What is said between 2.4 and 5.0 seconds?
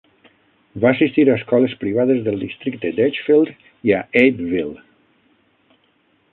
districte d'Edgefield i a Abbeville.